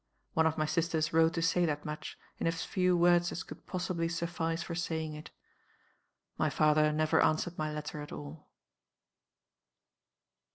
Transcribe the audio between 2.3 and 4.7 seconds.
in as few words as could possibly suffice